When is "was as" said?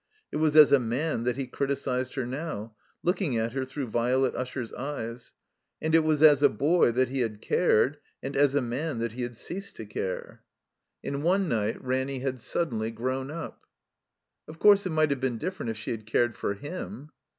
0.37-0.71, 6.03-6.41